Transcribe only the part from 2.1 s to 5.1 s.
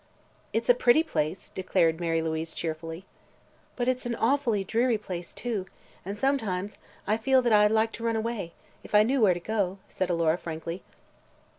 Louise cheerfully. "But it's an awfully dreary